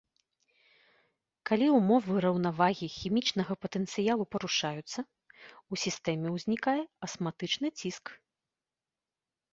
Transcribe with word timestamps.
Калі 1.49 1.67
ўмовы 1.79 2.15
раўнавагі 2.25 2.87
хімічнага 2.95 3.53
патэнцыялу 3.65 4.23
парушаюцца, 4.37 4.99
у 5.73 5.79
сістэме 5.85 6.27
ўзнікае 6.39 6.77
асматычны 7.09 7.67
ціск. 7.83 8.05